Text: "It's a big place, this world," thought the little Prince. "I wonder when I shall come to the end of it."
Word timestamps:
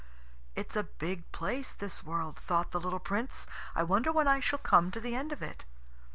"It's 0.55 0.75
a 0.75 0.81
big 0.81 1.31
place, 1.31 1.73
this 1.75 2.03
world," 2.03 2.39
thought 2.39 2.71
the 2.71 2.79
little 2.79 2.97
Prince. 2.97 3.45
"I 3.75 3.83
wonder 3.83 4.11
when 4.11 4.27
I 4.27 4.39
shall 4.39 4.57
come 4.57 4.89
to 4.89 4.99
the 4.99 5.13
end 5.13 5.31
of 5.31 5.43
it." 5.43 5.63